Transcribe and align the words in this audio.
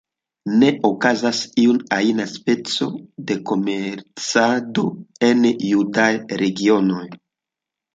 Ne 0.61 0.69
okazas 0.87 1.41
iu 1.65 1.75
ajn 1.99 2.23
speco 2.33 2.89
de 3.29 3.39
komercado 3.53 4.89
en 5.33 5.49
judaj 5.71 6.13
regionoj. 6.47 7.09